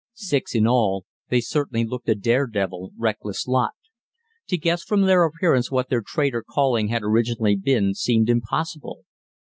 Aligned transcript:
Six 0.15 0.55
in 0.55 0.65
all, 0.65 1.05
they 1.29 1.39
certainly 1.41 1.85
looked 1.85 2.09
a 2.09 2.15
dare 2.15 2.47
devil, 2.47 2.91
reckless 2.97 3.45
lot. 3.45 3.73
To 4.47 4.57
guess 4.57 4.81
from 4.83 5.03
their 5.03 5.23
appearance 5.25 5.69
what 5.69 5.89
their 5.89 6.01
trade 6.01 6.33
or 6.33 6.41
calling 6.41 6.87
had 6.87 7.03
originally 7.03 7.55
been 7.55 7.93
seemed 7.93 8.27
impossible. 8.27 9.05